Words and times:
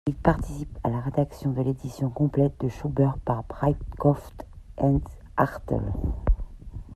Il 0.07 0.15
participe 0.15 0.79
à 0.83 0.89
la 0.89 0.99
rédaction 0.99 1.51
de 1.51 1.61
l'édition 1.61 2.09
complète 2.09 2.59
de 2.59 2.69
Schubert 2.69 3.19
par 3.23 3.43
Breitkopf 3.43 4.31
& 4.77 5.37
Härtel. 5.37 5.93